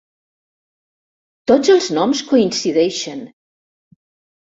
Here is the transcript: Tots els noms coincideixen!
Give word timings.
Tots 1.51 1.71
els 1.73 1.89
noms 1.97 2.21
coincideixen! 2.31 3.21